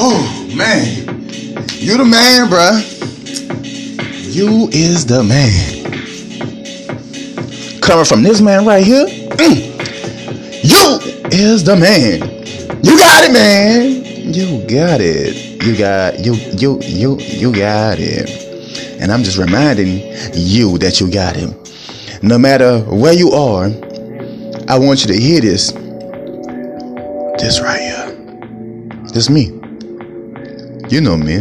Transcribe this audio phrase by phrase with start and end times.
[0.00, 1.26] Oh man,
[1.70, 2.78] you the man, bruh.
[4.32, 5.90] You is the man.
[7.80, 9.58] Coming from this man right here, mm,
[10.62, 11.00] you
[11.36, 12.20] is the man.
[12.84, 14.32] You got it, man.
[14.32, 15.64] You got it.
[15.66, 18.30] You got you you you you got it.
[19.00, 19.98] And I'm just reminding
[20.32, 21.60] you that you got him.
[22.22, 23.64] No matter where you are,
[24.68, 25.72] I want you to hear this.
[27.40, 28.14] This right here.
[29.12, 29.57] This me.
[30.90, 31.34] You know me.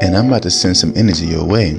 [0.00, 1.74] And I'm about to send some energy your way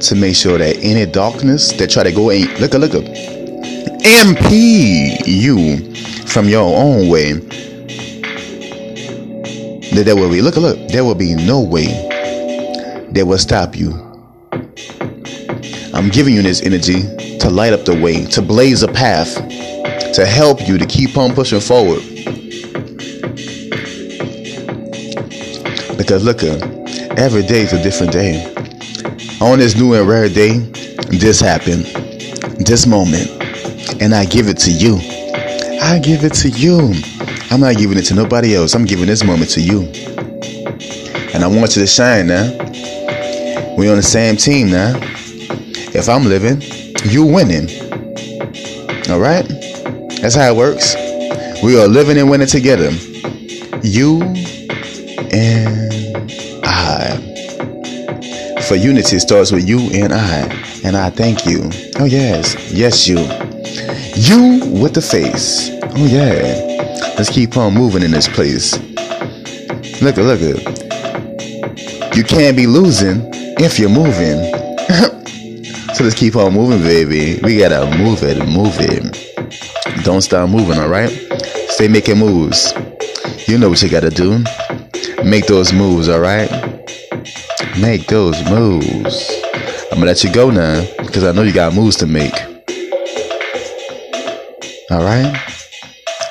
[0.00, 3.06] to make sure that any darkness that try to go in, look, look, look,
[4.04, 5.94] impede you
[6.26, 7.32] from your own way.
[9.92, 11.86] That there will be, look, look, there will be no way
[13.10, 13.90] that will stop you.
[15.92, 17.02] I'm giving you this energy
[17.38, 19.34] to light up the way, to blaze a path,
[20.14, 22.02] to help you to keep on pushing forward.
[26.04, 26.58] Because look, uh,
[27.16, 28.44] every day is a different day.
[29.40, 30.58] On this new and rare day,
[31.08, 31.86] this happened,
[32.58, 33.30] this moment,
[34.02, 34.98] and I give it to you.
[35.80, 36.92] I give it to you.
[37.50, 38.74] I'm not giving it to nobody else.
[38.74, 39.84] I'm giving this moment to you.
[41.32, 42.54] And I want you to shine now.
[43.78, 44.92] We're on the same team now.
[45.94, 46.60] If I'm living,
[47.10, 47.70] you winning.
[49.10, 49.48] All right?
[50.20, 50.96] That's how it works.
[51.62, 52.90] We are living and winning together.
[53.82, 54.20] You
[55.32, 55.92] and
[56.64, 57.34] I.
[58.68, 60.40] For unity starts with you and I.
[60.84, 61.70] And I thank you.
[61.98, 62.72] Oh, yes.
[62.72, 63.18] Yes, you.
[64.14, 65.70] You with the face.
[65.82, 66.74] Oh, yeah.
[67.16, 68.78] Let's keep on moving in this place.
[70.00, 72.16] Look at, look at.
[72.16, 73.20] You can't be losing
[73.58, 74.38] if you're moving.
[75.94, 77.40] so let's keep on moving, baby.
[77.42, 80.04] We gotta move it, move it.
[80.04, 81.10] Don't stop moving, all right?
[81.68, 82.72] Stay making moves.
[83.46, 84.44] You know what you gotta do.
[85.24, 86.50] Make those moves, all right?
[87.80, 89.30] Make those moves.
[89.90, 92.34] I'm gonna let you go now because I know you got moves to make.
[94.90, 95.34] All right?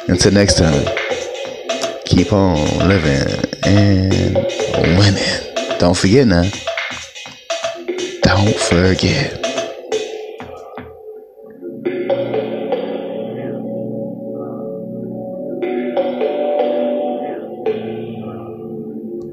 [0.07, 0.85] Until next time,
[2.05, 2.55] keep on
[2.87, 4.35] living and
[4.97, 5.79] winning.
[5.79, 6.43] Don't forget now.
[8.21, 9.42] Don't forget.